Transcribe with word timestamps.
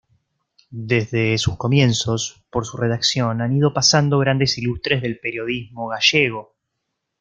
Desde 0.71 1.37
sus 1.37 1.57
comienzos, 1.57 2.41
por 2.49 2.65
su 2.65 2.75
redacción 2.77 3.39
han 3.39 3.55
ido 3.55 3.71
pasando 3.71 4.17
grandes 4.17 4.57
ilustres 4.57 4.99
del 5.03 5.19
periodismo 5.19 5.89
gallego. 5.89 6.55